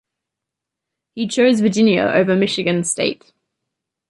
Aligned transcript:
He 1.13 1.27
chose 1.27 1.59
Virginia 1.59 2.09
over 2.15 2.35
Michigan 2.35 2.83
State. 2.83 3.33